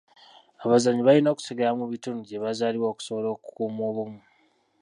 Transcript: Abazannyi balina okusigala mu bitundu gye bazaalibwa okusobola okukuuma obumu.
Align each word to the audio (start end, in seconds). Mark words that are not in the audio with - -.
Abazannyi 0.63 1.01
balina 1.03 1.29
okusigala 1.31 1.71
mu 1.79 1.85
bitundu 1.91 2.21
gye 2.23 2.41
bazaalibwa 2.43 2.87
okusobola 2.89 3.27
okukuuma 3.31 3.81
obumu. 3.89 4.19